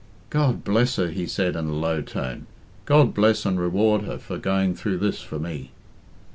[0.31, 2.47] "God bless her!" he said in a low tone.
[2.85, 5.69] "God bless and reward her for going through this for me!"